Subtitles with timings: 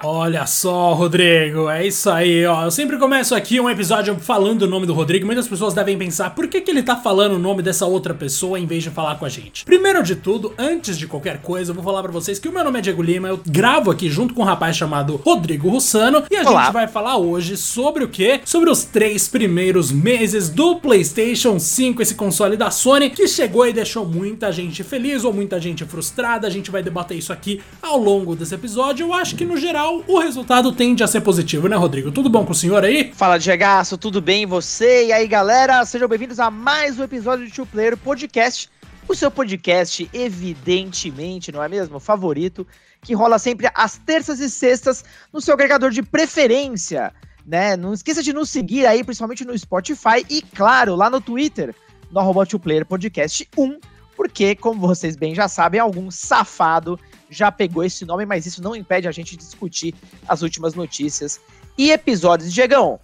[0.00, 2.62] Olha só, Rodrigo, é isso aí, ó.
[2.62, 5.26] Eu sempre começo aqui um episódio falando o nome do Rodrigo.
[5.26, 8.60] Muitas pessoas devem pensar por que, que ele tá falando o nome dessa outra pessoa
[8.60, 9.64] em vez de falar com a gente.
[9.64, 12.62] Primeiro de tudo, antes de qualquer coisa, eu vou falar para vocês que o meu
[12.62, 13.26] nome é Diego Lima.
[13.26, 16.66] Eu gravo aqui junto com um rapaz chamado Rodrigo Russano e a Olá.
[16.66, 18.40] gente vai falar hoje sobre o quê?
[18.44, 23.72] Sobre os três primeiros meses do PlayStation 5, esse console da Sony que chegou e
[23.72, 26.46] deixou muita gente feliz ou muita gente frustrada.
[26.46, 29.04] A gente vai debater isso aqui ao longo desse episódio.
[29.04, 32.12] Eu acho que no geral geral, o resultado tende a ser positivo, né, Rodrigo?
[32.12, 33.12] Tudo bom com o senhor aí?
[33.14, 34.44] Fala, Diegaço, tudo bem?
[34.46, 35.06] Você?
[35.06, 35.84] E aí, galera?
[35.84, 38.68] Sejam bem-vindos a mais um episódio do Two Player Podcast.
[39.08, 41.98] O seu podcast, evidentemente, não é mesmo?
[41.98, 42.66] Favorito,
[43.00, 47.12] que rola sempre às terças e sextas no seu agregador de preferência,
[47.46, 47.74] né?
[47.74, 51.74] Não esqueça de nos seguir aí, principalmente no Spotify e, claro, lá no Twitter,
[52.10, 53.78] no arroba Player Podcast 1,
[54.18, 56.98] porque, como vocês bem já sabem, algum safado
[57.30, 59.94] já pegou esse nome, mas isso não impede a gente de discutir
[60.26, 61.40] as últimas notícias
[61.78, 62.52] e episódios.
[62.52, 62.98] Diegão,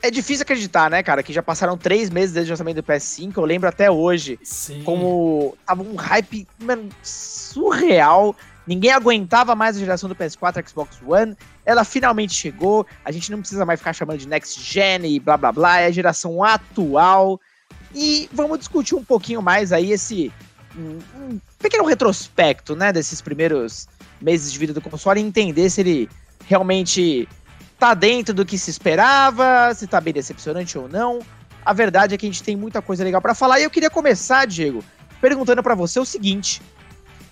[0.00, 3.36] é difícil acreditar, né, cara, que já passaram três meses desde o lançamento do PS5.
[3.36, 4.84] Eu lembro até hoje Sim.
[4.84, 8.36] como tava um hype mano, surreal.
[8.68, 11.36] Ninguém aguentava mais a geração do PS4 Xbox One.
[11.64, 12.86] Ela finalmente chegou.
[13.04, 15.80] A gente não precisa mais ficar chamando de Next Gen e blá blá blá.
[15.80, 17.40] É a geração atual.
[17.98, 20.30] E vamos discutir um pouquinho mais aí esse
[20.76, 23.88] um, um pequeno retrospecto, né, desses primeiros
[24.20, 26.10] meses de vida do console e entender se ele
[26.44, 27.26] realmente
[27.78, 31.20] tá dentro do que se esperava, se tá bem decepcionante ou não.
[31.64, 33.88] A verdade é que a gente tem muita coisa legal para falar e eu queria
[33.88, 34.84] começar, Diego,
[35.18, 36.60] perguntando para você o seguinte: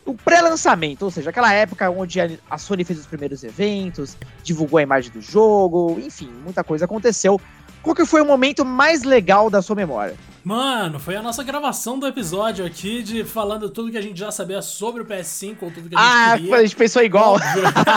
[0.07, 2.20] o pré-lançamento, ou seja, aquela época onde
[2.51, 7.39] a Sony fez os primeiros eventos, divulgou a imagem do jogo, enfim, muita coisa aconteceu.
[7.83, 10.17] Qual que foi o momento mais legal da sua memória?
[10.45, 14.31] Mano, foi a nossa gravação do episódio aqui de falando tudo que a gente já
[14.31, 16.55] sabia sobre o PS5 ou tudo que a gente ah, queria.
[16.55, 17.39] Ah, a gente pensou igual.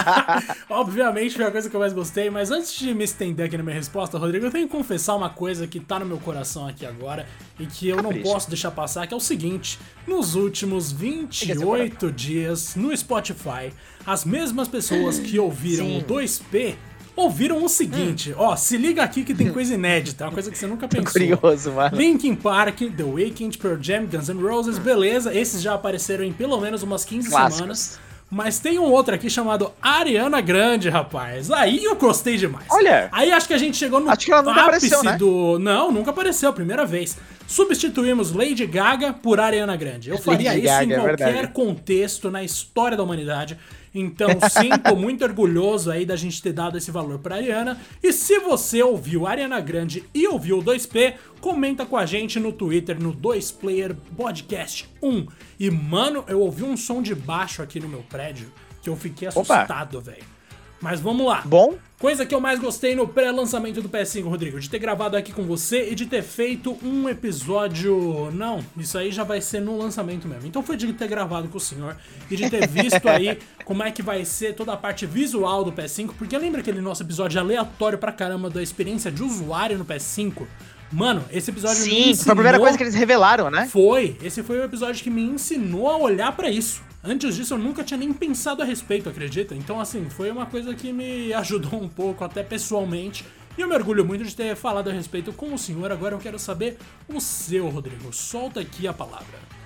[0.70, 3.64] Obviamente foi a coisa que eu mais gostei, mas antes de me estender aqui na
[3.64, 6.86] minha resposta, Rodrigo, eu tenho que confessar uma coisa que tá no meu coração aqui
[6.86, 7.28] agora
[7.60, 8.24] e que eu Capricha.
[8.24, 9.78] não posso deixar passar, que é o seguinte:
[10.08, 13.74] nos últimos 28 dias no Spotify,
[14.06, 15.98] as mesmas pessoas que ouviram Sim.
[15.98, 16.76] o 2P
[17.18, 20.58] ouviram o seguinte, ó, se liga aqui que tem coisa inédita, é uma coisa que
[20.58, 21.12] você nunca pensou.
[21.12, 21.98] Curioso, mano.
[21.98, 26.62] Linkin Park, The Weeknd, Pearl Jam, Guns N' Roses, beleza, esses já apareceram em pelo
[26.62, 27.56] menos umas 15 Clássicos.
[27.56, 28.08] semanas.
[28.30, 31.50] Mas tem um outro aqui chamado Ariana Grande, rapaz.
[31.50, 32.66] Aí eu gostei demais.
[32.70, 33.08] Olha.
[33.12, 35.18] Aí acho que a gente chegou no acho que ela nunca ápice apareceu, né?
[35.18, 35.58] do.
[35.60, 37.18] Não, nunca apareceu, primeira vez.
[37.48, 40.10] Substituímos Lady Gaga por Ariana Grande.
[40.10, 43.58] Eu faria Lady isso Gaga, em é qualquer contexto na história da humanidade.
[43.94, 47.80] Então, sinto muito orgulhoso aí da gente ter dado esse valor pra Ariana.
[48.02, 52.52] E se você ouviu Ariana Grande e ouviu o 2P, comenta com a gente no
[52.52, 55.28] Twitter, no 2Player Podcast 1.
[55.60, 59.28] E, mano, eu ouvi um som de baixo aqui no meu prédio que eu fiquei
[59.28, 60.38] assustado, velho.
[60.80, 61.42] Mas vamos lá.
[61.46, 61.76] Bom.
[62.00, 65.44] Coisa que eu mais gostei no pré-lançamento do PS5, Rodrigo, de ter gravado aqui com
[65.44, 68.30] você e de ter feito um episódio.
[68.32, 70.46] Não, isso aí já vai ser no lançamento mesmo.
[70.48, 71.98] Então foi de ter gravado com o senhor
[72.30, 75.74] e de ter visto aí como é que vai ser toda a parte visual do
[75.74, 80.48] PS5, porque lembra aquele nosso episódio aleatório pra caramba da experiência de usuário no PS5?
[80.90, 82.24] Mano, esse episódio Sim, me ensinou...
[82.24, 83.68] foi a primeira coisa que eles revelaram, né?
[83.68, 84.16] Foi.
[84.24, 86.82] Esse foi o episódio que me ensinou a olhar para isso.
[87.04, 89.54] Antes disso, eu nunca tinha nem pensado a respeito, acredita?
[89.54, 93.26] Então, assim, foi uma coisa que me ajudou um pouco, até pessoalmente.
[93.58, 95.92] E eu me orgulho muito de ter falado a respeito com o senhor.
[95.92, 98.14] Agora eu quero saber o seu, Rodrigo.
[98.14, 99.57] Solta aqui a palavra.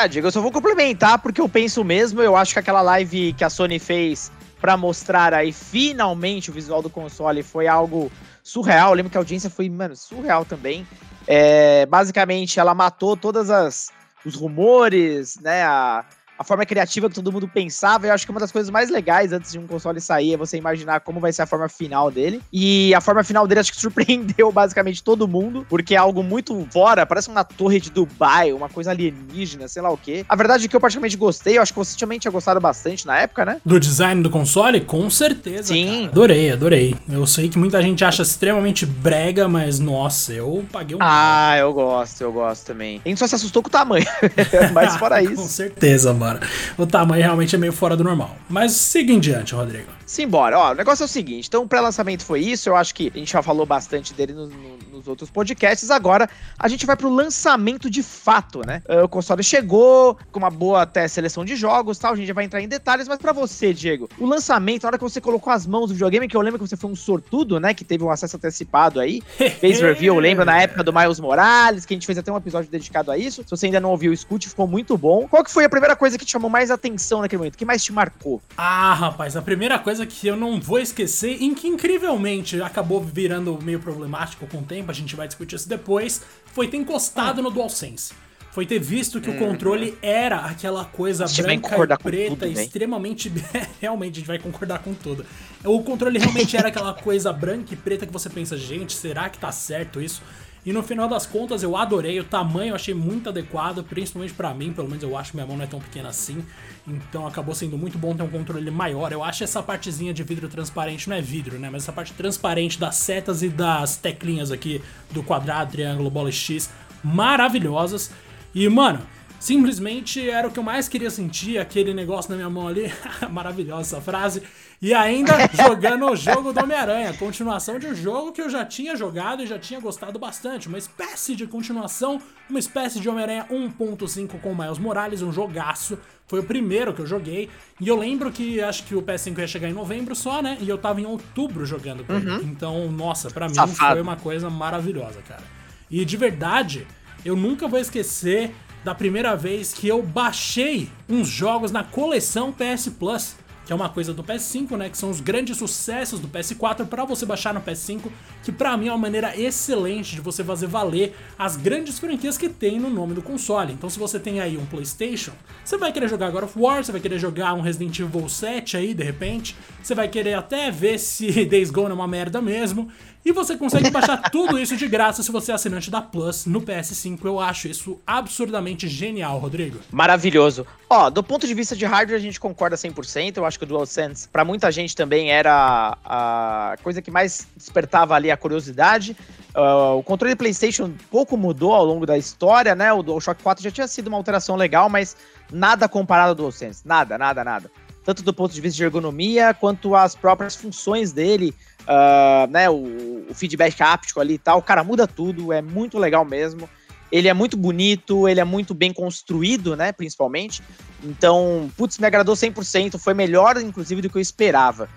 [0.00, 2.22] Ah, Diego, eu só vou complementar porque eu penso mesmo.
[2.22, 6.80] Eu acho que aquela live que a Sony fez para mostrar aí finalmente o visual
[6.80, 8.08] do console foi algo
[8.40, 8.90] surreal.
[8.90, 10.86] Eu lembro que a audiência foi, mano, surreal também.
[11.26, 13.90] É, basicamente, ela matou todas as
[14.24, 15.64] os rumores, né?
[15.64, 16.04] A,
[16.38, 18.06] a forma criativa que todo mundo pensava.
[18.06, 20.56] Eu acho que uma das coisas mais legais antes de um console sair é você
[20.56, 22.40] imaginar como vai ser a forma final dele.
[22.52, 26.66] E a forma final dele acho que surpreendeu basicamente todo mundo, porque é algo muito
[26.70, 30.24] fora, parece uma torre de Dubai, uma coisa alienígena, sei lá o quê.
[30.28, 33.06] A verdade é que eu praticamente gostei, eu acho que você também tinha gostado bastante
[33.06, 33.60] na época, né?
[33.64, 34.80] Do design do console?
[34.80, 35.74] Com certeza.
[35.74, 35.86] Sim.
[35.86, 36.08] Cara.
[36.08, 36.96] Adorei, adorei.
[37.08, 40.98] Eu sei que muita gente acha extremamente brega, mas nossa, eu paguei um.
[41.00, 43.00] Ah, eu gosto, eu gosto também.
[43.04, 44.06] A gente só se assustou com o tamanho.
[44.72, 45.34] mas fora isso.
[45.36, 46.27] com certeza, mano.
[46.76, 48.36] O tamanho realmente é meio fora do normal.
[48.48, 49.97] Mas siga em diante, Rodrigo.
[50.08, 50.58] Simbora.
[50.58, 51.48] Ó, o negócio é o seguinte.
[51.48, 52.66] Então, o pré-lançamento foi isso.
[52.70, 55.90] Eu acho que a gente já falou bastante dele no, no, nos outros podcasts.
[55.90, 58.82] Agora, a gente vai pro lançamento de fato, né?
[58.88, 62.14] Uh, o console chegou com uma boa até seleção de jogos tal.
[62.14, 63.06] A gente já vai entrar em detalhes.
[63.06, 66.26] Mas para você, Diego, o lançamento, na hora que você colocou as mãos no videogame,
[66.26, 67.74] que eu lembro que você foi um sortudo, né?
[67.74, 69.20] Que teve um acesso antecipado aí.
[69.60, 72.36] fez review, eu lembro, na época do Miles Morales, que a gente fez até um
[72.38, 73.42] episódio dedicado a isso.
[73.44, 75.28] Se você ainda não ouviu, escute, ficou muito bom.
[75.28, 77.56] Qual que foi a primeira coisa que te chamou mais atenção naquele momento?
[77.56, 78.40] O que mais te marcou?
[78.56, 83.02] Ah, rapaz, a primeira coisa coisa que eu não vou esquecer, em que incrivelmente acabou
[83.02, 87.42] virando meio problemático com o tempo, a gente vai discutir isso depois, foi ter encostado
[87.42, 88.12] no DualSense.
[88.52, 93.32] Foi ter visto que o controle era aquela coisa branca e preta, tudo, extremamente.
[93.80, 95.24] realmente, a gente vai concordar com tudo.
[95.64, 99.38] O controle realmente era aquela coisa branca e preta que você pensa, gente, será que
[99.38, 100.22] tá certo isso?
[100.68, 104.70] E no final das contas eu adorei, o tamanho achei muito adequado, principalmente para mim,
[104.70, 106.44] pelo menos eu acho que minha mão não é tão pequena assim.
[106.86, 109.10] Então acabou sendo muito bom ter um controle maior.
[109.10, 111.70] Eu acho essa partezinha de vidro transparente, não é vidro, né?
[111.72, 116.68] Mas essa parte transparente das setas e das teclinhas aqui do quadrado, triângulo, bola X,
[117.02, 118.10] maravilhosas.
[118.54, 119.00] E, mano,
[119.38, 122.92] simplesmente era o que eu mais queria sentir, aquele negócio na minha mão ali.
[123.30, 124.42] Maravilhosa essa frase.
[124.80, 128.96] E ainda jogando o jogo do Homem-Aranha, continuação de um jogo que eu já tinha
[128.96, 130.68] jogado e já tinha gostado bastante.
[130.68, 135.98] Uma espécie de continuação, uma espécie de Homem-Aranha 1.5 com Miles Morales, um jogaço.
[136.26, 137.48] Foi o primeiro que eu joguei.
[137.80, 140.58] E eu lembro que acho que o PS5 ia chegar em novembro só, né?
[140.60, 142.18] E eu tava em outubro jogando com uhum.
[142.18, 142.44] ele.
[142.44, 143.94] Então, nossa, para mim Safado.
[143.94, 145.42] foi uma coisa maravilhosa, cara.
[145.90, 146.86] E de verdade,
[147.24, 148.54] eu nunca vou esquecer
[148.88, 153.36] da primeira vez que eu baixei uns jogos na coleção PS Plus
[153.66, 157.04] que é uma coisa do PS5, né, que são os grandes sucessos do PS4 para
[157.04, 158.04] você baixar no PS5,
[158.42, 162.48] que para mim é uma maneira excelente de você fazer valer as grandes franquias que
[162.48, 163.74] tem no nome do console.
[163.74, 165.32] Então se você tem aí um PlayStation,
[165.62, 168.78] você vai querer jogar God of War, você vai querer jogar um Resident Evil 7
[168.78, 172.88] aí de repente, você vai querer até ver se Days Gone é uma merda mesmo.
[173.24, 176.62] E você consegue baixar tudo isso de graça se você é assinante da Plus no
[176.62, 177.24] PS5.
[177.24, 179.78] Eu acho isso absurdamente genial, Rodrigo.
[179.90, 180.66] Maravilhoso.
[180.88, 183.36] Ó, do ponto de vista de hardware, a gente concorda 100%.
[183.36, 188.14] Eu acho que o DualSense, para muita gente também era a coisa que mais despertava
[188.14, 189.16] ali a curiosidade.
[189.54, 192.92] Uh, o controle PlayStation pouco mudou ao longo da história, né?
[192.92, 195.16] O DualShock 4 já tinha sido uma alteração legal, mas
[195.52, 196.86] nada comparado ao DualSense.
[196.86, 197.70] Nada, nada, nada.
[198.04, 203.26] Tanto do ponto de vista de ergonomia, quanto as próprias funções dele uh, né, o,
[203.28, 204.62] o, feedback áptico ali e tal.
[204.62, 206.68] Cara, muda tudo, é muito legal mesmo.
[207.10, 210.62] Ele é muito bonito, ele é muito bem construído, né, principalmente.
[211.02, 214.88] Então, putz, me agradou 100%, foi melhor, inclusive, do que eu esperava.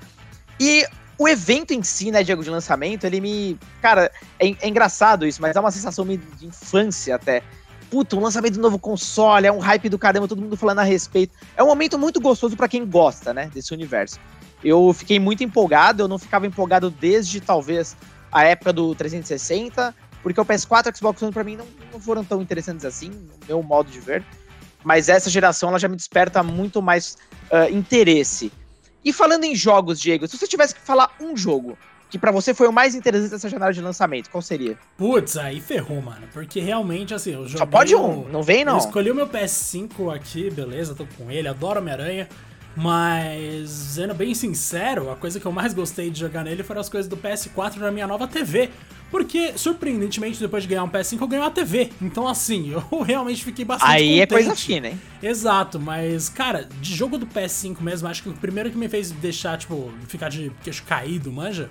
[0.60, 0.86] E
[1.18, 3.58] o evento em si, né, Diego, de lançamento, ele me.
[3.82, 7.42] Cara, é, é engraçado isso, mas dá uma sensação de infância até.
[7.90, 10.84] Puta, um lançamento do novo console, é um hype do caramba, todo mundo falando a
[10.84, 11.34] respeito.
[11.58, 14.18] É um momento muito gostoso para quem gosta, né, desse universo
[14.64, 16.04] eu fiquei muito empolgado.
[16.04, 17.96] Eu não ficava empolgado desde talvez
[18.32, 19.94] a época do 360,
[20.24, 23.10] porque o PS4 e o Xbox One para mim não, não, foram tão interessantes assim,
[23.10, 24.24] no meu modo de ver.
[24.84, 27.18] Mas essa geração ela já me desperta muito mais
[27.52, 28.52] uh, interesse.
[29.04, 31.78] E falando em jogos, Diego, se você tivesse que falar um jogo
[32.12, 34.78] que para você foi o mais interessante dessa janela de lançamento, qual seria?
[34.98, 36.28] Putz, aí ferrou, mano.
[36.34, 37.58] Porque realmente, assim, eu joguei...
[37.58, 38.74] Só pode um, não vem não.
[38.74, 42.28] Eu escolhi o meu PS5 aqui, beleza, tô com ele, adoro Homem-Aranha.
[42.76, 46.90] Mas, sendo bem sincero, a coisa que eu mais gostei de jogar nele foram as
[46.90, 48.70] coisas do PS4 na minha nova TV.
[49.10, 51.90] Porque, surpreendentemente, depois de ganhar um PS5, eu ganhei uma TV.
[52.02, 54.22] Então, assim, eu realmente fiquei bastante Aí contente.
[54.22, 55.02] é coisa fina, hein?
[55.22, 59.12] Exato, mas, cara, de jogo do PS5 mesmo, acho que o primeiro que me fez
[59.12, 61.70] deixar, tipo, ficar de queixo caído, manja,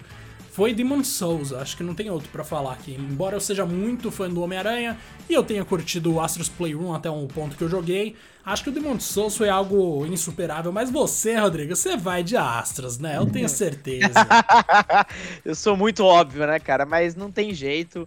[0.51, 1.53] foi Demon Souls.
[1.53, 2.95] Acho que não tem outro para falar aqui.
[2.99, 4.99] Embora eu seja muito fã do Homem-Aranha
[5.29, 8.71] e eu tenha curtido o Astros Playroom até um ponto que eu joguei, acho que
[8.71, 10.73] o Demon Souls foi algo insuperável.
[10.73, 13.17] Mas você, Rodrigo, você vai de Astros, né?
[13.17, 14.27] Eu tenho certeza.
[15.45, 16.85] eu sou muito óbvio, né, cara?
[16.85, 18.07] Mas não tem jeito.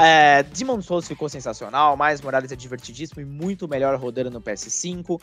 [0.00, 5.10] É, Demon Souls ficou sensacional, mais Morales é divertidíssimo e muito melhor rodando no PS5.
[5.10, 5.20] Uh,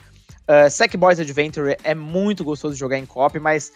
[0.47, 3.71] é, Sackboys Adventure é muito gostoso de jogar em cop, mas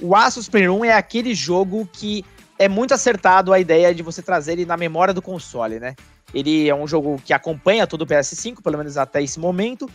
[0.00, 2.24] o Asus Playroom é aquele jogo que
[2.58, 5.94] é muito acertado a ideia de você trazer ele na memória do console, né?
[6.34, 9.88] Ele é um jogo que acompanha todo o PS5, pelo menos até esse momento,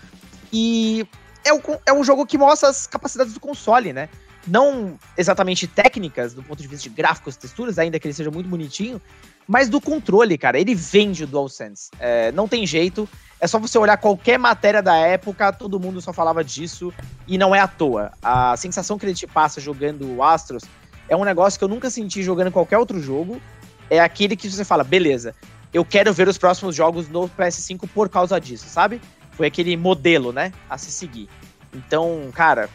[0.51, 1.05] e
[1.43, 4.09] é, o, é um jogo que mostra as capacidades do console, né?
[4.47, 8.49] Não exatamente técnicas, do ponto de vista de gráficos, texturas, ainda que ele seja muito
[8.49, 9.01] bonitinho,
[9.47, 10.59] mas do controle, cara.
[10.59, 11.89] Ele vende o DualSense.
[11.99, 13.07] É, não tem jeito.
[13.39, 16.93] É só você olhar qualquer matéria da época, todo mundo só falava disso,
[17.27, 18.11] e não é à toa.
[18.21, 20.63] A sensação que ele te passa jogando o Astros
[21.07, 23.41] é um negócio que eu nunca senti jogando qualquer outro jogo.
[23.89, 25.35] É aquele que você fala, beleza,
[25.73, 29.01] eu quero ver os próximos jogos no PS5 por causa disso, sabe?
[29.31, 31.27] Foi aquele modelo, né, a se seguir.
[31.73, 32.69] Então, cara,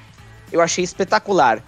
[0.52, 1.62] eu achei espetacular.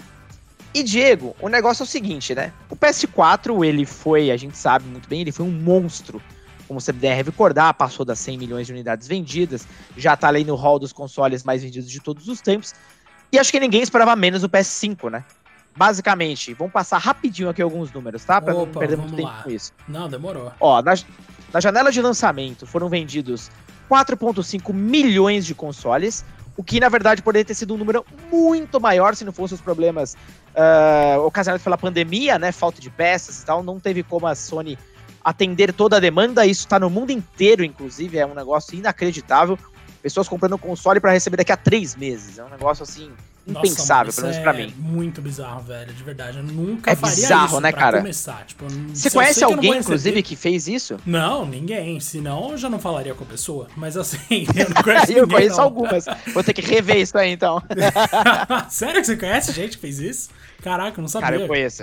[0.72, 2.52] E Diego, o negócio é o seguinte, né?
[2.68, 6.22] O PS4, ele foi, a gente sabe muito bem, ele foi um monstro.
[6.68, 10.54] Como você deve recordar, passou das 100 milhões de unidades vendidas, já tá ali no
[10.54, 12.72] hall dos consoles mais vendidos de todos os tempos.
[13.32, 15.24] E acho que ninguém esperava menos o PS5, né?
[15.80, 18.38] Basicamente, vamos passar rapidinho aqui alguns números, tá?
[18.38, 19.42] Pra Opa, não perder muito tempo lá.
[19.42, 19.72] com isso.
[19.88, 20.52] Não, demorou.
[20.60, 20.92] Ó, na,
[21.54, 23.50] na janela de lançamento foram vendidos
[23.90, 26.22] 4,5 milhões de consoles,
[26.54, 29.62] o que na verdade poderia ter sido um número muito maior se não fossem os
[29.62, 30.18] problemas
[30.54, 32.52] uh, ocasionados pela pandemia, né?
[32.52, 33.62] Falta de peças e tal.
[33.62, 34.78] Não teve como a Sony
[35.24, 36.44] atender toda a demanda.
[36.44, 39.58] Isso está no mundo inteiro, inclusive, é um negócio inacreditável.
[40.02, 42.38] Pessoas comprando console para receber daqui a três meses.
[42.38, 43.10] É um negócio assim
[43.46, 44.74] impensável, Nossa, pelo menos pra é mim.
[44.78, 46.38] Muito bizarro, velho, de verdade.
[46.38, 47.98] Eu nunca é faria bizarro, isso né, cara?
[47.98, 48.44] começar.
[48.46, 50.96] Tipo, Você conhece alguém, inclusive, que fez isso?
[51.04, 51.98] Não, ninguém.
[52.00, 53.68] Senão eu já não falaria com a pessoa.
[53.76, 55.64] Mas assim, eu não conheço Eu ninguém, conheço não.
[55.64, 56.04] algumas.
[56.32, 57.62] Vou ter que rever isso aí, então.
[58.68, 60.30] Sério que você conhece gente que fez isso?
[60.62, 61.28] Caraca, eu não sabia.
[61.28, 61.82] Cara, eu conheço.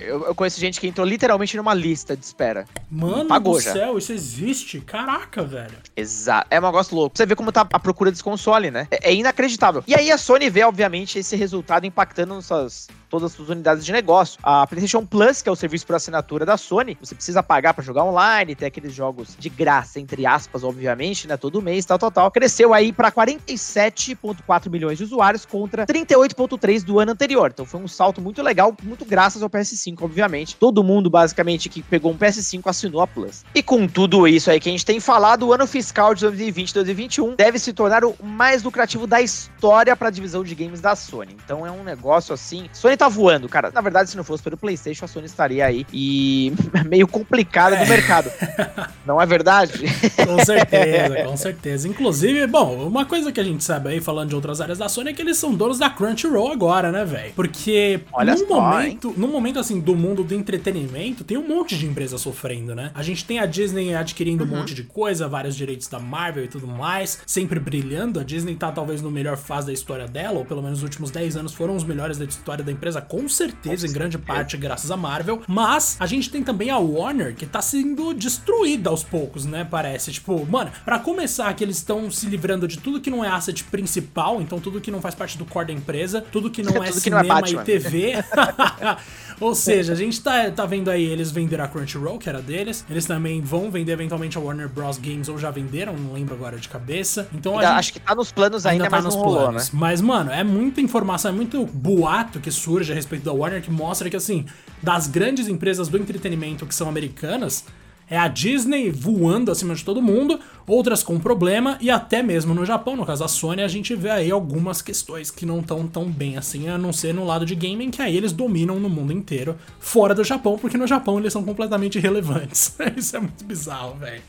[0.00, 2.64] Eu, eu, conheço gente que entrou literalmente numa lista de espera.
[2.90, 3.72] Mano pagou do já.
[3.72, 4.80] céu, isso existe?
[4.80, 5.76] Caraca, velho.
[5.96, 6.46] Exato.
[6.50, 7.16] É um negócio louco.
[7.16, 8.88] Você vê como tá a procura desse console, né?
[8.90, 9.84] É, é inacreditável.
[9.86, 13.92] E aí a Sony vê, obviamente, esse resultado impactando suas, todas as suas unidades de
[13.92, 14.38] negócio.
[14.42, 17.84] A PlayStation Plus, que é o serviço por assinatura da Sony, você precisa pagar para
[17.84, 21.36] jogar online, ter aqueles jogos de graça, entre aspas, obviamente, né?
[21.36, 22.30] Todo mês, tal, tal, tal.
[22.30, 27.50] Cresceu aí para 47,4 milhões de usuários contra 38,3 do ano anterior.
[27.52, 30.56] Então foi um salto muito legal, muito graças ao PS5, obviamente.
[30.56, 33.44] Todo mundo, basicamente, que pegou um PS5 assinou a Plus.
[33.54, 36.74] E com tudo isso aí que a gente tem falado, o ano fiscal de 2020
[36.74, 40.94] 2021 deve se tornar o mais lucrativo da história para a divisão de games da
[40.94, 41.36] Sony.
[41.44, 42.68] Então é um negócio assim.
[42.72, 43.70] Sony tá voando, cara.
[43.72, 46.52] Na verdade, se não fosse pelo PlayStation, a Sony estaria aí e
[46.86, 47.88] meio complicada no é.
[47.88, 48.30] mercado.
[49.06, 49.84] Não é verdade?
[50.24, 51.88] Com certeza, com certeza.
[51.88, 55.10] Inclusive, bom, uma coisa que a gente sabe aí, falando de outras áreas da Sony,
[55.10, 57.32] é que eles são donos da Crunchyroll agora, né, velho?
[57.34, 59.14] Porque Olha no só, momento, hein?
[59.16, 62.90] no momento assim do mundo do entretenimento, tem um monte de empresas sofrendo, né?
[62.94, 64.52] A gente tem a Disney adquirindo uhum.
[64.52, 68.20] um monte de coisa, vários direitos da Marvel e tudo mais, sempre brilhando.
[68.20, 71.10] A Disney tá talvez no melhor fase da história dela, ou pelo menos os últimos
[71.10, 74.90] 10 anos foram os melhores da história da empresa, com certeza, em grande parte graças
[74.90, 75.42] a Marvel.
[75.46, 79.66] Mas a gente tem também a Warner, que tá sendo destruída aos poucos, né?
[79.70, 80.10] Parece.
[80.12, 83.62] Tipo, mano, para começar, que eles estão se livrando de tudo que não é asset
[83.64, 86.90] principal, então tudo que não faz parte do core da empresa, tudo que não é
[86.92, 88.14] cinema não é e TV.
[89.40, 92.84] Ou seja, a gente tá, tá vendo aí eles venderam a Crunchyroll, que era deles.
[92.90, 94.98] Eles também vão vender eventualmente a Warner Bros.
[94.98, 97.26] Games, ou já venderam, não lembro agora de cabeça.
[97.32, 99.72] Então gente, Acho que tá nos planos ainda, ainda tá mas nos rolou, planos.
[99.72, 99.78] Né?
[99.80, 103.70] Mas, mano, é muita informação, é muito boato que surge a respeito da Warner que
[103.70, 104.46] mostra que, assim,
[104.82, 107.64] das grandes empresas do entretenimento que são americanas,
[108.10, 112.66] é a Disney voando acima de todo mundo, outras com problema, e até mesmo no
[112.66, 116.10] Japão, no caso da Sony, a gente vê aí algumas questões que não estão tão
[116.10, 119.12] bem assim, a não ser no lado de gaming, que aí eles dominam no mundo
[119.12, 122.74] inteiro, fora do Japão, porque no Japão eles são completamente irrelevantes.
[122.96, 124.22] Isso é muito bizarro, velho.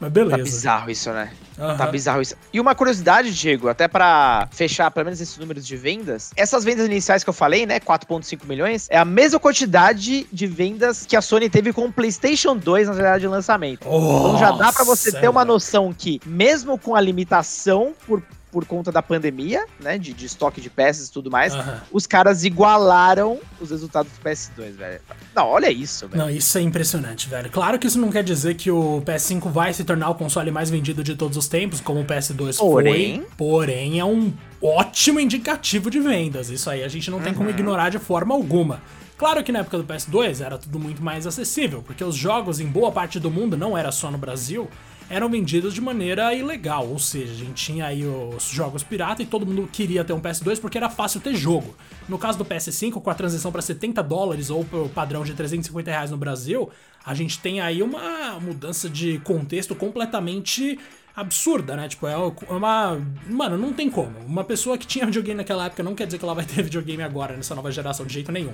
[0.00, 0.36] Mas beleza.
[0.36, 1.30] Tá bizarro isso, né?
[1.58, 1.76] Uhum.
[1.76, 2.34] Tá bizarro isso.
[2.52, 6.86] E uma curiosidade, Diego, até para fechar pelo menos esses números de vendas, essas vendas
[6.86, 11.22] iniciais que eu falei, né, 4.5 milhões, é a mesma quantidade de vendas que a
[11.22, 13.88] Sony teve com o PlayStation 2 na verdade de lançamento.
[13.88, 18.22] Oh, então já dá para você ter uma noção que mesmo com a limitação por
[18.54, 19.98] por conta da pandemia, né?
[19.98, 21.76] De, de estoque de peças e tudo mais, uhum.
[21.90, 25.00] os caras igualaram os resultados do PS2, velho.
[25.34, 26.22] Não, olha isso, velho.
[26.22, 27.50] Não, isso é impressionante, velho.
[27.50, 30.70] Claro que isso não quer dizer que o PS5 vai se tornar o console mais
[30.70, 33.16] vendido de todos os tempos, como o PS2 porém...
[33.16, 33.26] foi.
[33.36, 34.32] Porém, é um
[34.62, 36.48] ótimo indicativo de vendas.
[36.48, 37.24] Isso aí a gente não uhum.
[37.24, 37.54] tem como uhum.
[37.54, 38.80] ignorar de forma alguma.
[39.18, 42.66] Claro que na época do PS2 era tudo muito mais acessível, porque os jogos em
[42.66, 44.68] boa parte do mundo, não era só no Brasil,
[45.08, 49.26] eram vendidos de maneira ilegal, ou seja, a gente tinha aí os jogos pirata e
[49.26, 51.74] todo mundo queria ter um PS2 porque era fácil ter jogo.
[52.08, 55.90] No caso do PS5, com a transição para 70 dólares ou o padrão de 350
[55.90, 56.70] reais no Brasil,
[57.04, 60.78] a gente tem aí uma mudança de contexto completamente
[61.14, 61.88] absurda, né?
[61.88, 62.16] Tipo, é
[62.48, 63.00] uma.
[63.28, 64.18] Mano, não tem como.
[64.20, 67.02] Uma pessoa que tinha videogame naquela época não quer dizer que ela vai ter videogame
[67.02, 68.52] agora, nessa nova geração, de jeito nenhum.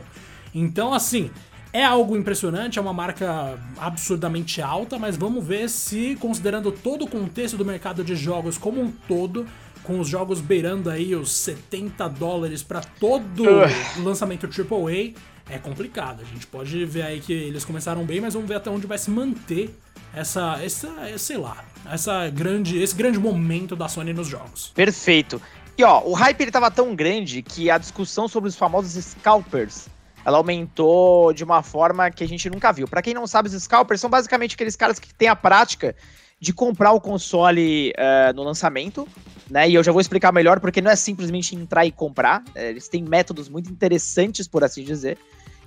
[0.55, 1.31] Então, assim,
[1.73, 7.09] é algo impressionante, é uma marca absurdamente alta, mas vamos ver se, considerando todo o
[7.09, 9.47] contexto do mercado de jogos como um todo,
[9.85, 13.69] com os jogos beirando aí os 70 dólares para todo uh.
[14.03, 15.15] lançamento AAA,
[15.49, 16.23] é complicado.
[16.23, 18.99] A gente pode ver aí que eles começaram bem, mas vamos ver até onde vai
[18.99, 19.75] se manter
[20.13, 24.73] essa, essa sei lá, essa grande, esse grande momento da Sony nos jogos.
[24.75, 25.41] Perfeito.
[25.79, 29.89] E ó, o hype ele tava tão grande que a discussão sobre os famosos scalpers
[30.25, 32.87] ela aumentou de uma forma que a gente nunca viu.
[32.87, 35.95] Para quem não sabe, os scalpers são basicamente aqueles caras que têm a prática
[36.39, 39.07] de comprar o console uh, no lançamento,
[39.49, 39.69] né?
[39.69, 42.43] E eu já vou explicar melhor porque não é simplesmente entrar e comprar.
[42.55, 45.19] É, eles têm métodos muito interessantes, por assim dizer,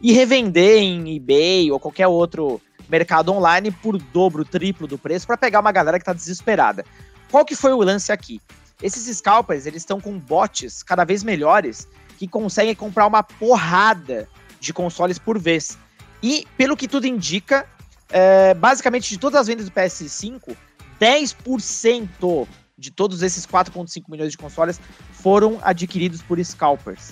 [0.02, 5.38] e revender em eBay ou qualquer outro mercado online por dobro, triplo do preço para
[5.38, 6.84] pegar uma galera que tá desesperada.
[7.30, 8.42] Qual que foi o lance aqui?
[8.82, 14.28] Esses scalpers, eles estão com bots cada vez melhores que conseguem comprar uma porrada
[14.64, 15.78] de consoles por vez.
[16.22, 17.68] E, pelo que tudo indica,
[18.10, 20.56] é, basicamente de todas as vendas do PS5,
[21.00, 24.80] 10% de todos esses 4,5 milhões de consoles
[25.12, 27.12] foram adquiridos por scalpers.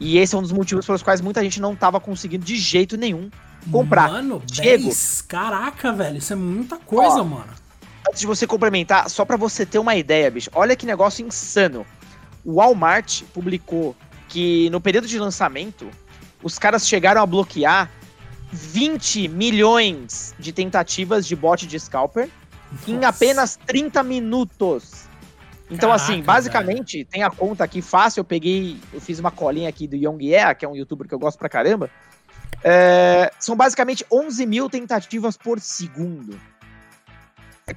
[0.00, 2.96] E esse é um dos motivos pelos quais muita gente não tava conseguindo de jeito
[2.96, 3.30] nenhum
[3.70, 4.10] comprar.
[4.10, 5.22] Mano, Diego, 10?
[5.22, 7.52] Caraca, velho, isso é muita coisa, ó, mano.
[8.08, 11.84] Antes de você complementar, só para você ter uma ideia, bicho, olha que negócio insano.
[12.44, 13.96] O Walmart publicou
[14.28, 15.90] que no período de lançamento,
[16.46, 17.90] os caras chegaram a bloquear
[18.52, 22.28] 20 milhões de tentativas de bot de scalper
[22.70, 22.90] Nossa.
[22.90, 25.06] em apenas 30 minutos.
[25.68, 27.08] Então, assim, Caraca, assim, basicamente, velho.
[27.10, 28.20] tem a conta aqui fácil.
[28.20, 31.14] Eu peguei, eu fiz uma colinha aqui do Young Yeah, que é um youtuber que
[31.14, 31.90] eu gosto pra caramba.
[32.62, 36.38] É, são basicamente 11 mil tentativas por segundo.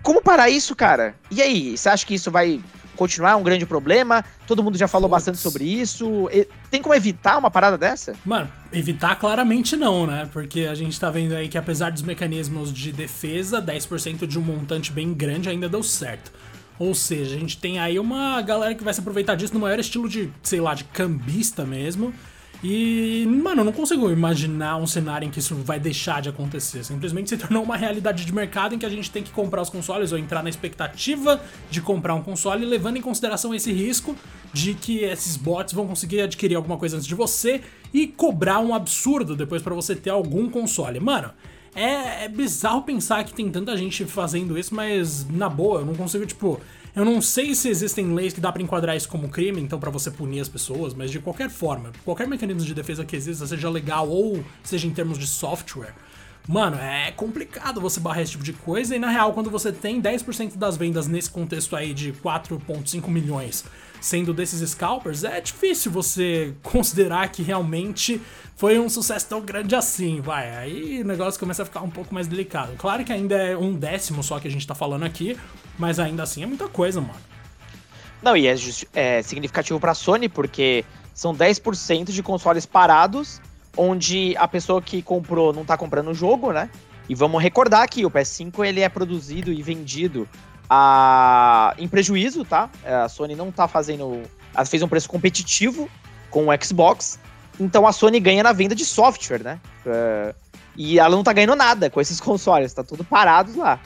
[0.03, 1.15] Como parar isso, cara?
[1.31, 2.61] E aí, você acha que isso vai
[2.99, 4.23] continuar um grande problema?
[4.45, 5.17] Todo mundo já falou Puts.
[5.17, 6.29] bastante sobre isso.
[6.69, 8.13] Tem como evitar uma parada dessa?
[8.25, 10.29] Mano, evitar claramente não, né?
[10.33, 14.41] Porque a gente tá vendo aí que apesar dos mecanismos de defesa, 10% de um
[14.41, 16.31] montante bem grande ainda deu certo.
[16.77, 19.79] Ou seja, a gente tem aí uma galera que vai se aproveitar disso no maior
[19.79, 22.13] estilo de, sei lá, de cambista mesmo.
[22.61, 26.83] E, mano, eu não consigo imaginar um cenário em que isso vai deixar de acontecer.
[26.83, 29.69] Simplesmente se tornou uma realidade de mercado em que a gente tem que comprar os
[29.69, 34.15] consoles ou entrar na expectativa de comprar um console, levando em consideração esse risco
[34.51, 37.61] de que esses bots vão conseguir adquirir alguma coisa antes de você
[37.93, 40.99] e cobrar um absurdo depois para você ter algum console.
[40.99, 41.31] Mano,
[41.73, 45.95] é, é bizarro pensar que tem tanta gente fazendo isso, mas na boa, eu não
[45.95, 46.59] consigo, tipo,
[46.95, 49.89] eu não sei se existem leis que dá para enquadrar isso como crime, então para
[49.89, 53.69] você punir as pessoas, mas de qualquer forma, qualquer mecanismo de defesa que exista, seja
[53.69, 55.93] legal ou seja em termos de software,
[56.47, 60.01] Mano, é complicado você barrar esse tipo de coisa, e na real, quando você tem
[60.01, 63.63] 10% das vendas nesse contexto aí de 4,5 milhões
[64.01, 68.21] sendo desses scalpers, é difícil você considerar que realmente
[68.55, 70.55] foi um sucesso tão grande assim, vai.
[70.55, 72.73] Aí o negócio começa a ficar um pouco mais delicado.
[72.77, 75.37] Claro que ainda é um décimo só que a gente tá falando aqui,
[75.77, 77.19] mas ainda assim é muita coisa, mano.
[78.21, 78.55] Não, e é,
[78.93, 83.41] é significativo pra Sony porque são 10% de consoles parados
[83.75, 86.69] onde a pessoa que comprou não tá comprando o jogo, né?
[87.07, 90.27] E vamos recordar que o PS5 ele é produzido e vendido
[90.69, 91.73] a...
[91.77, 92.69] em prejuízo, tá?
[92.83, 94.21] É, a Sony não tá fazendo.
[94.53, 95.89] Ela fez um preço competitivo
[96.29, 97.19] com o Xbox.
[97.59, 99.59] Então a Sony ganha na venda de software, né?
[99.85, 100.35] É,
[100.75, 103.79] e ela não tá ganhando nada com esses consoles, tá tudo parados lá.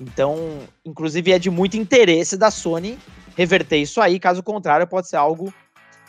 [0.00, 2.98] Então, inclusive, é de muito interesse da Sony
[3.36, 5.52] reverter isso aí, caso contrário, pode ser algo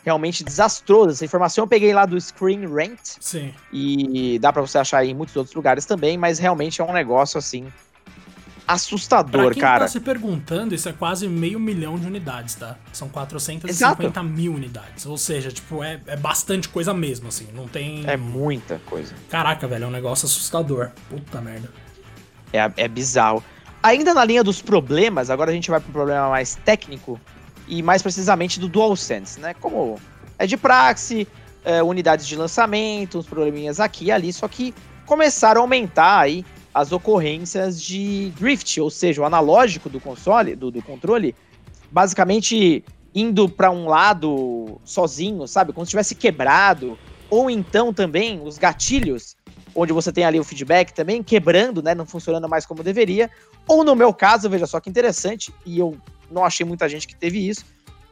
[0.04, 1.12] realmente desastroso.
[1.12, 3.18] Essa informação eu peguei lá do Screen Rant.
[3.20, 3.54] Sim.
[3.72, 7.38] E dá para você achar em muitos outros lugares também, mas realmente é um negócio
[7.38, 7.68] assim
[8.68, 9.80] assustador, pra quem cara.
[9.82, 12.78] tá se perguntando, isso é quase meio milhão de unidades, tá?
[12.94, 14.24] São 450 Exato.
[14.24, 15.06] mil unidades.
[15.06, 17.48] Ou seja, tipo, é, é bastante coisa mesmo, assim.
[17.54, 18.04] Não tem.
[18.08, 19.14] É muita coisa.
[19.30, 20.92] Caraca, velho, é um negócio assustador.
[21.10, 21.70] Puta merda.
[22.52, 23.44] É, é bizarro.
[23.82, 27.20] Ainda na linha dos problemas, agora a gente vai pro problema mais técnico
[27.68, 29.54] e mais precisamente do DualSense, né?
[29.54, 30.00] Como
[30.38, 31.28] é de praxe,
[31.64, 34.74] é, unidades de lançamento, uns probleminhas aqui e ali, só que
[35.06, 40.72] começaram a aumentar aí as ocorrências de drift, ou seja, o analógico do console, do,
[40.72, 41.36] do controle,
[41.92, 45.72] basicamente indo para um lado sozinho, sabe?
[45.72, 46.98] Como se tivesse quebrado,
[47.30, 49.36] ou então também os gatilhos,
[49.76, 53.30] onde você tem ali o feedback também quebrando, né, não funcionando mais como deveria,
[53.68, 55.98] ou no meu caso, veja só que interessante, e eu
[56.32, 57.66] não achei muita gente que teve isso.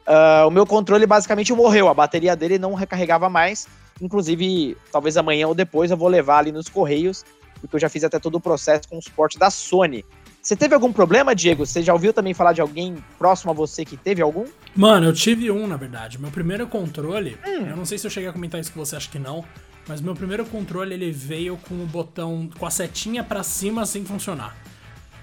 [0.06, 3.66] Uh, o meu controle basicamente morreu, a bateria dele não recarregava mais.
[4.00, 7.24] Inclusive, talvez amanhã ou depois eu vou levar ali nos correios,
[7.60, 10.04] porque eu já fiz até todo o processo com o suporte da Sony.
[10.42, 11.64] Você teve algum problema, Diego?
[11.64, 14.44] Você já ouviu também falar de alguém próximo a você que teve algum?
[14.74, 16.20] Mano, eu tive um, na verdade.
[16.20, 17.66] Meu primeiro controle, hum.
[17.68, 19.44] eu não sei se eu cheguei a comentar isso com você, acho que não.
[19.88, 24.04] Mas meu primeiro controle ele veio com o botão com a setinha para cima sem
[24.04, 24.61] funcionar.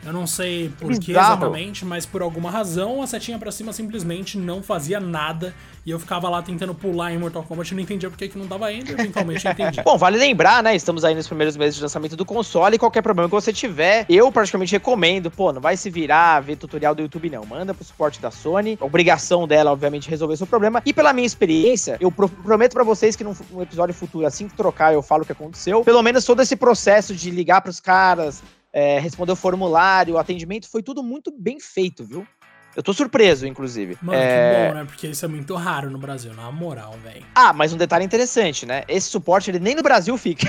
[0.06, 4.38] Eu não sei por que exatamente, mas por alguma razão a setinha para cima simplesmente
[4.38, 5.54] não fazia nada
[5.86, 8.48] e eu ficava lá tentando pular em Mortal Kombat e não entendia por que, não
[8.48, 9.82] tava indo, eventualmente eu entendi.
[9.84, 10.76] Bom, vale lembrar, né?
[10.76, 14.06] Estamos aí nos primeiros meses de lançamento do console e qualquer problema que você tiver,
[14.08, 17.84] eu praticamente recomendo, pô, não vai se virar, ver tutorial do YouTube não, manda pro
[17.84, 20.82] suporte da Sony, a obrigação dela, obviamente, resolver seu problema.
[20.86, 24.56] E pela minha experiência, eu prometo para vocês que num, num episódio futuro, assim que
[24.56, 25.84] trocar, eu falo o que aconteceu.
[25.84, 30.70] Pelo menos todo esse processo de ligar pros caras, é, respondeu o formulário, o atendimento,
[30.70, 32.28] foi tudo muito bem feito, viu?
[32.80, 33.98] Eu tô surpreso, inclusive.
[34.02, 34.64] Mano, é...
[34.64, 34.86] que bom, né?
[34.86, 37.26] Porque isso é muito raro no Brasil, na moral, velho.
[37.36, 38.84] Ah, mas um detalhe interessante, né?
[38.88, 40.48] Esse suporte, ele nem no Brasil fica.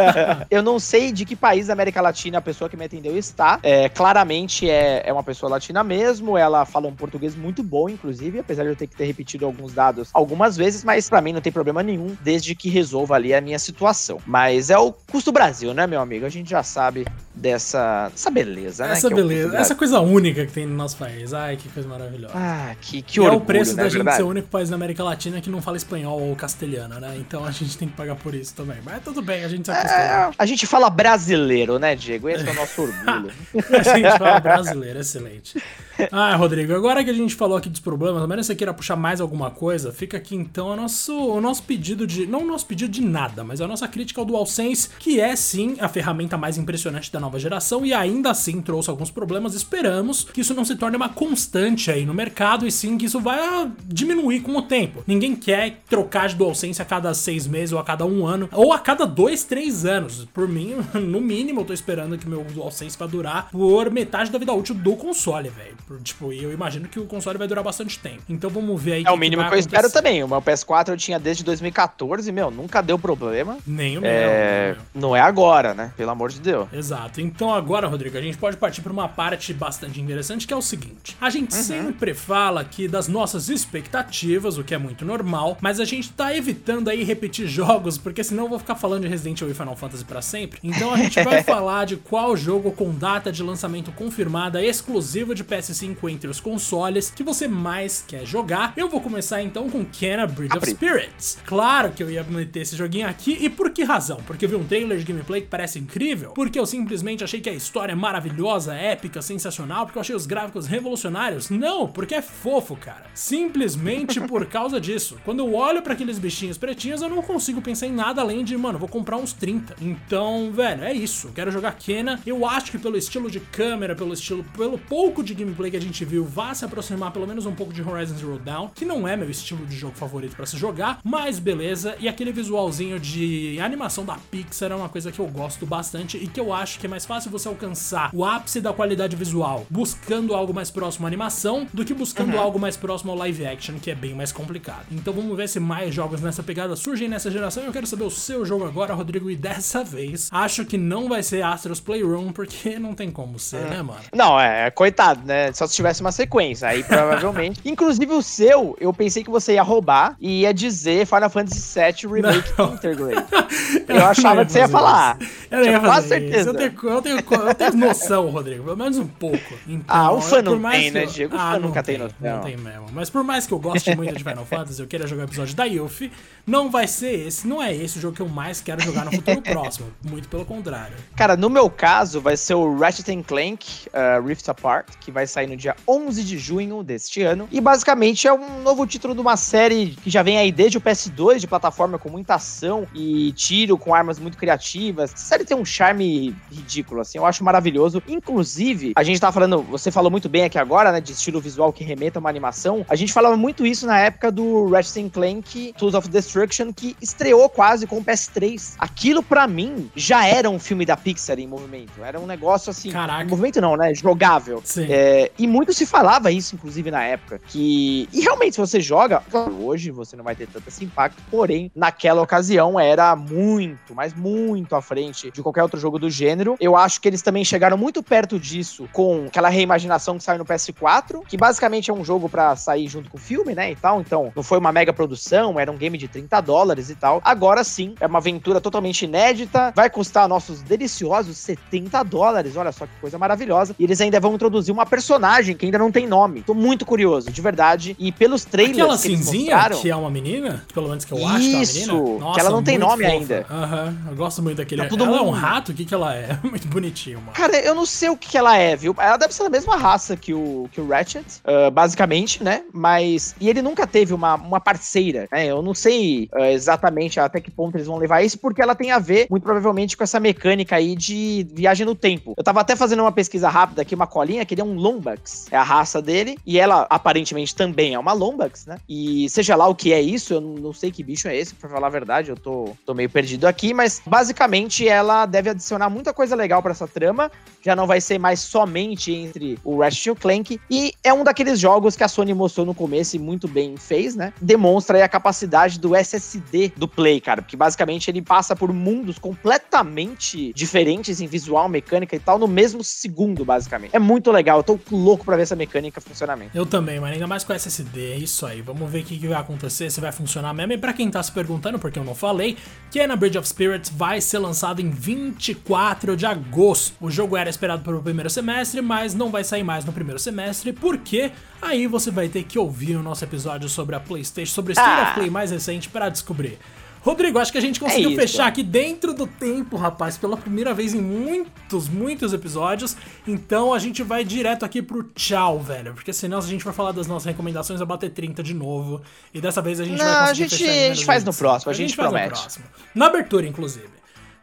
[0.50, 3.60] eu não sei de que país da América Latina a pessoa que me atendeu está.
[3.62, 6.38] É, claramente é, é uma pessoa latina mesmo.
[6.38, 9.74] Ela fala um português muito bom, inclusive, apesar de eu ter que ter repetido alguns
[9.74, 13.40] dados algumas vezes, mas para mim não tem problema nenhum, desde que resolva ali a
[13.42, 14.18] minha situação.
[14.24, 16.24] Mas é o custo Brasil, né, meu amigo?
[16.24, 18.92] A gente já sabe dessa, dessa beleza, né?
[18.92, 21.34] Essa é beleza, essa coisa única que tem no nosso país.
[21.34, 22.34] Ai, que coisa maravilhosa.
[22.34, 24.16] Ah, que, que E orgulho, é o preço né, da gente verdade?
[24.16, 27.16] ser o único país da América Latina que não fala espanhol ou castelhano, né?
[27.18, 28.78] Então a gente tem que pagar por isso também.
[28.84, 30.00] Mas tudo bem, a gente se acostuma.
[30.00, 32.28] É, a gente fala brasileiro, né, Diego?
[32.28, 33.32] Esse é o nosso orgulho.
[33.76, 35.62] A gente fala brasileiro, excelente.
[36.12, 39.20] Ah, Rodrigo, agora que a gente falou aqui dos problemas, que você queira puxar mais
[39.20, 42.26] alguma coisa, fica aqui então o nosso, o nosso pedido de.
[42.26, 45.76] Não o nosso pedido de nada, mas a nossa crítica ao DualSense, que é sim
[45.80, 49.54] a ferramenta mais impressionante da nova geração e ainda assim trouxe alguns problemas.
[49.54, 53.20] Esperamos que isso não se torne uma constante aí no mercado e sim que isso
[53.20, 55.02] vai diminuir com o tempo.
[55.06, 58.72] Ninguém quer trocar de DualSense a cada seis meses ou a cada um ano, ou
[58.72, 60.26] a cada dois, três anos.
[60.32, 64.38] Por mim, no mínimo, eu tô esperando que meu DualSense vai durar por metade da
[64.38, 65.76] vida útil do console, velho.
[66.02, 68.22] Tipo, e eu imagino que o console vai durar bastante tempo.
[68.28, 69.04] Então vamos ver aí.
[69.06, 70.22] É o mínimo que, eu espero também.
[70.24, 73.58] O meu PS4 eu tinha desde 2014, meu, nunca deu problema.
[73.66, 74.10] Nem o meu.
[74.10, 74.84] É, nem o meu.
[74.94, 75.92] não é agora, né?
[75.96, 76.68] Pelo amor de Deus.
[76.72, 77.20] Exato.
[77.20, 80.62] Então agora, Rodrigo, a gente pode partir para uma parte bastante interessante, que é o
[80.62, 81.16] seguinte.
[81.20, 85.84] A gente sempre fala aqui das nossas expectativas, o que é muito normal, mas a
[85.84, 89.52] gente tá evitando aí repetir jogos, porque senão eu vou ficar falando de Resident Evil
[89.52, 90.58] e Final Fantasy para sempre.
[90.64, 95.44] Então a gente vai falar de qual jogo com data de lançamento confirmada, exclusivo de
[95.44, 98.72] PS5 entre os consoles, que você mais quer jogar.
[98.76, 100.70] Eu vou começar então com Kena Bridge of.
[100.70, 101.38] Spirits.
[101.44, 104.18] Claro que eu ia meter esse joguinho aqui, e por que razão?
[104.26, 107.50] Porque eu vi um trailer de gameplay que parece incrível, porque eu simplesmente achei que
[107.50, 111.50] a história é maravilhosa, épica, sensacional, porque eu achei os gráficos revolucionários.
[111.50, 113.06] Não, porque é fofo, cara.
[113.14, 115.18] Simplesmente por causa disso.
[115.24, 118.56] Quando eu olho pra aqueles bichinhos pretinhos, eu não consigo pensar em nada além de,
[118.56, 119.76] mano, vou comprar uns 30.
[119.80, 121.30] Então, velho, é isso.
[121.34, 122.20] Quero jogar Kena.
[122.26, 125.80] Eu acho que pelo estilo de câmera, pelo estilo, pelo pouco de gameplay que a
[125.80, 129.06] gente viu, vai se aproximar pelo menos um pouco de Horizon Zero Dawn, que não
[129.06, 131.96] é meu estilo de jogo favorito pra se jogar, mas beleza.
[131.98, 136.26] E aquele visualzinho de animação da Pixar é uma coisa que eu gosto bastante e
[136.26, 140.34] que eu acho que é mais fácil você alcançar o ápice da qualidade visual buscando
[140.34, 143.90] algo mais próximo à animação do que buscando algo mais próximo ao live action, que
[143.90, 144.86] é bem mais complicado.
[144.90, 147.62] Então vamos ver se mais jogos nessa pegada surgem nessa geração.
[147.62, 151.22] Eu quero saber o seu jogo agora, Rodrigo, e dessa vez acho que não vai
[151.22, 154.00] ser Astros Playroom, porque não tem como ser, né, mano?
[154.14, 155.52] Não, é, coitado, né?
[155.56, 157.60] Só se tivesse uma sequência, aí provavelmente.
[157.64, 162.12] Inclusive o seu, eu pensei que você ia roubar e ia dizer Final Fantasy VII
[162.12, 162.74] Remake Não.
[162.74, 163.26] Intergrade.
[163.88, 165.16] Eu Eu achava que você ia falar.
[165.18, 165.30] isso.
[165.50, 166.50] Eu não ia quase fazer certeza.
[166.50, 169.54] Eu tenho, eu, tenho, eu tenho noção, Rodrigo, pelo menos um pouco.
[169.66, 171.34] Então, Ah, o fã por não tem, né, Diego?
[171.34, 172.16] O Ah, fã nunca tem tem noção.
[172.36, 172.86] Não tem mesmo.
[172.92, 175.54] Mas por mais que eu goste muito de Final Fantasy, eu queira jogar o episódio
[175.54, 176.12] da Yuffie,
[176.46, 179.12] não vai ser esse, não é esse o jogo que eu mais quero jogar no
[179.12, 179.86] futuro próximo.
[180.04, 180.96] Muito pelo contrário.
[181.16, 185.45] Cara, no meu caso, vai ser o Ratchet Clank uh, Rift Apart, que vai sair
[185.46, 187.48] no dia 11 de junho deste ano.
[187.50, 190.80] E basicamente é um novo título de uma série que já vem aí desde o
[190.80, 195.12] PS2, de plataforma com muita ação e tiro, com armas muito criativas.
[195.12, 198.02] A série tem um charme ridículo, assim, eu acho maravilhoso.
[198.08, 201.72] Inclusive, a gente tava falando, você falou muito bem aqui agora, né, de estilo visual
[201.72, 202.84] que remeta a uma animação.
[202.88, 207.48] A gente falava muito isso na época do Ratchet Clank Tools of Destruction, que estreou
[207.48, 208.74] quase com o PS3.
[208.78, 212.02] Aquilo, pra mim, já era um filme da Pixar em movimento.
[212.02, 212.90] Era um negócio assim.
[212.90, 213.22] Caraca.
[213.22, 213.94] Em movimento não, né?
[213.94, 214.60] Jogável.
[214.64, 214.86] Sim.
[214.88, 217.40] É, e muito se falava isso, inclusive, na época.
[217.46, 218.08] Que.
[218.12, 219.22] E realmente, se você joga,
[219.60, 224.74] hoje você não vai ter tanto esse impacto, porém, naquela ocasião era muito, mas muito
[224.74, 226.56] à frente de qualquer outro jogo do gênero.
[226.58, 230.44] Eu acho que eles também chegaram muito perto disso com aquela reimaginação que saiu no
[230.44, 233.70] PS4, que basicamente é um jogo pra sair junto com o filme, né?
[233.70, 234.00] E tal.
[234.00, 237.20] Então, não foi uma mega produção, era um game de 30 dólares e tal.
[237.24, 242.56] Agora sim, é uma aventura totalmente inédita, vai custar nossos deliciosos 70 dólares.
[242.56, 243.74] Olha só que coisa maravilhosa.
[243.78, 245.15] E eles ainda vão introduzir uma personagem
[245.54, 246.42] que ainda não tem nome.
[246.42, 247.96] Tô muito curioso, de verdade.
[247.98, 251.12] E pelos trailers Aquela que eles cinzinha, mostraram, que é uma menina, pelo menos que
[251.12, 252.32] eu acho que é uma Isso, menina.
[252.34, 253.16] que ela não tem nome fofa.
[253.16, 253.46] ainda.
[253.50, 254.82] Aham, eu gosto muito daquele.
[254.82, 255.72] Tá todo ela é um mundo- rato?
[255.72, 256.38] O que que ela é?
[256.44, 257.32] Muito bonitinho, mano.
[257.32, 258.94] Cara, eu não sei o que, que ela é, viu?
[258.98, 262.62] Ela deve ser da mesma raça que o, que o Ratchet, ah, basicamente, né?
[262.72, 263.34] Mas.
[263.40, 265.46] E ele nunca teve uma, uma parceira, né?
[265.46, 268.90] Eu não sei ah, exatamente até que ponto eles vão levar isso, porque ela tem
[268.90, 272.34] a ver, muito provavelmente, com essa mecânica aí de viagem no tempo.
[272.36, 274.74] Eu tava até fazendo uma pesquisa rápida aqui, uma colinha, que ele é um
[275.06, 275.46] Lombax.
[275.50, 276.36] É a raça dele.
[276.44, 278.78] E ela, aparentemente, também é uma Lombax, né?
[278.88, 281.70] E seja lá o que é isso, eu não, sei que bicho é esse, pra
[281.70, 286.12] falar a verdade, eu tô, tô meio perdido aqui, mas basicamente ela deve adicionar muita
[286.12, 287.30] coisa legal pra essa trama
[287.66, 290.60] já não vai ser mais somente entre o Ratchet Clank.
[290.70, 294.14] E é um daqueles jogos que a Sony mostrou no começo e muito bem fez,
[294.14, 294.32] né?
[294.40, 297.42] Demonstra aí a capacidade do SSD do Play, cara.
[297.42, 302.84] Porque basicamente ele passa por mundos completamente diferentes em visual, mecânica e tal, no mesmo
[302.84, 303.96] segundo, basicamente.
[303.96, 304.60] É muito legal.
[304.60, 306.50] Eu tô louco pra ver essa mecânica funcionamento.
[306.56, 308.60] Eu também, mas ainda mais com SSD, é isso aí.
[308.62, 310.72] Vamos ver o que, que vai acontecer, se vai funcionar mesmo.
[310.72, 312.56] E pra quem tá se perguntando, porque eu não falei,
[312.90, 316.94] Kena Bridge of Spirits vai ser lançado em 24 de agosto.
[317.00, 320.18] O jogo era esperado para o primeiro semestre, mas não vai sair mais no primeiro
[320.18, 321.30] semestre, porque
[321.60, 324.88] aí você vai ter que ouvir o nosso episódio sobre a PlayStation, sobre o State
[324.90, 325.02] Ah.
[325.10, 326.58] of Play mais recente para descobrir.
[327.06, 330.74] Rodrigo, acho que a gente conseguiu É fechar aqui dentro do tempo, rapaz, pela primeira
[330.74, 332.96] vez em muitos, muitos episódios.
[333.26, 335.94] Então a gente vai direto aqui pro tchau, velho.
[335.94, 339.00] Porque senão, se a gente for falar das nossas recomendações, vai bater 30 de novo.
[339.32, 341.30] E dessa vez a gente Não, vai a conseguir gente- fechar a gente faz no
[341.30, 341.38] 25.
[341.48, 342.58] próximo, a gente faz no promete.
[342.94, 343.95] Na abertura, inclusive.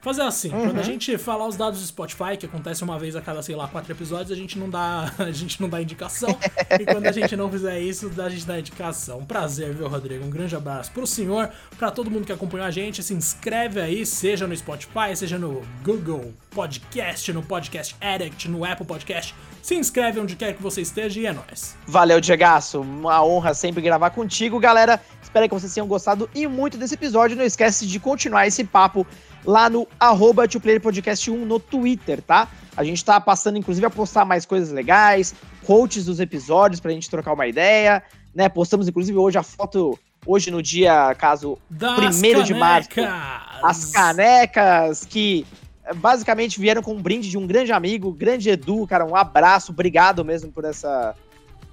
[0.03, 0.65] Fazer assim, Uhum.
[0.65, 3.55] quando a gente falar os dados do Spotify, que acontece uma vez a cada, sei
[3.55, 6.37] lá, quatro episódios, a gente não dá, a gente não dá indicação.
[6.77, 9.19] e quando a gente não fizer isso, a gente dá indicação.
[9.19, 10.25] Um prazer, viu, Rodrigo?
[10.25, 13.01] Um grande abraço pro senhor, pra todo mundo que acompanhou a gente.
[13.01, 18.85] Se inscreve aí, seja no Spotify, seja no Google Podcast, no Podcast Addict, no Apple
[18.85, 19.33] Podcast.
[19.61, 21.77] Se inscreve onde quer que você esteja e é nóis.
[21.87, 22.81] Valeu, Diegaço.
[22.81, 24.99] Uma honra sempre gravar contigo, galera.
[25.21, 27.37] Espero que vocês tenham gostado e muito desse episódio.
[27.37, 29.07] Não esquece de continuar esse papo
[29.45, 30.43] lá no arroba
[30.81, 32.47] Podcast 1 no Twitter, tá?
[32.75, 37.09] A gente tá passando, inclusive, a postar mais coisas legais, quotes dos episódios pra gente
[37.09, 38.01] trocar uma ideia,
[38.33, 38.49] né?
[38.49, 42.89] Postamos, inclusive, hoje a foto, hoje no dia, caso Das Primeiro de março.
[42.89, 43.63] canecas.
[43.63, 45.45] as canecas que
[45.85, 49.71] eh, basicamente vieram com um brinde de um grande amigo, grande Edu, cara, um abraço,
[49.71, 51.15] obrigado mesmo por essa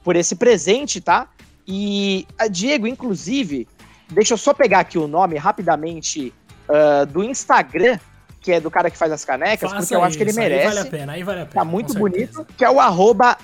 [0.03, 1.29] por esse presente, tá?
[1.67, 3.69] E a Diego, inclusive,
[4.11, 6.33] deixa eu só pegar aqui o nome rapidamente
[6.73, 7.99] ah, do Instagram,
[8.41, 10.41] que é do cara que faz as canecas, Faça porque eu acho que ele isso,
[10.41, 10.67] Aí merece.
[10.75, 11.55] vale a pena, aí vale a pena.
[11.63, 13.37] Tá muito bonito, que é o arroba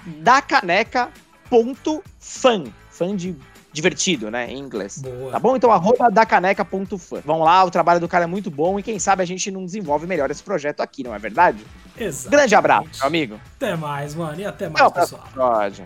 [1.51, 2.65] dacaneca.fan.
[2.91, 3.37] Fã de
[3.73, 4.97] divertido, né, em inglês.
[5.03, 5.33] Boa.
[5.33, 5.55] Tá bom?
[5.55, 7.21] Então, arroba dacaneca.fan.
[7.27, 9.67] Vão lá, o trabalho do cara é muito bom e quem sabe a gente não
[9.67, 11.59] desenvolve melhor esse projeto aqui, não é verdade?
[11.99, 12.31] Exato.
[12.31, 13.41] Grande abraço, meu amigo.
[13.57, 14.41] Até mais, mano.
[14.41, 15.53] E até mais, Até o próximo pessoal.
[15.53, 15.85] episódio.